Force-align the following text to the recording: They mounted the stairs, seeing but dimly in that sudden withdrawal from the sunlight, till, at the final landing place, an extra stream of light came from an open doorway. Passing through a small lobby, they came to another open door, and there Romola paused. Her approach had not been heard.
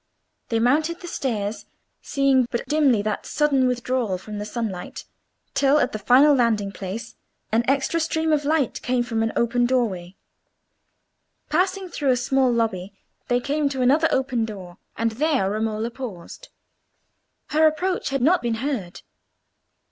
They 0.49 0.57
mounted 0.57 0.99
the 1.01 1.07
stairs, 1.07 1.67
seeing 2.01 2.47
but 2.49 2.65
dimly 2.65 3.01
in 3.01 3.03
that 3.03 3.27
sudden 3.27 3.67
withdrawal 3.67 4.17
from 4.17 4.39
the 4.39 4.45
sunlight, 4.45 5.05
till, 5.53 5.77
at 5.77 5.91
the 5.91 5.99
final 5.99 6.33
landing 6.33 6.71
place, 6.71 7.15
an 7.51 7.63
extra 7.67 7.99
stream 7.99 8.33
of 8.33 8.43
light 8.43 8.81
came 8.81 9.03
from 9.03 9.21
an 9.21 9.31
open 9.35 9.67
doorway. 9.67 10.15
Passing 11.51 11.87
through 11.87 12.09
a 12.09 12.17
small 12.17 12.51
lobby, 12.51 12.93
they 13.27 13.39
came 13.39 13.69
to 13.69 13.83
another 13.83 14.07
open 14.09 14.43
door, 14.43 14.79
and 14.97 15.11
there 15.11 15.51
Romola 15.51 15.91
paused. 15.91 16.49
Her 17.49 17.67
approach 17.67 18.09
had 18.09 18.23
not 18.23 18.41
been 18.41 18.55
heard. 18.55 19.03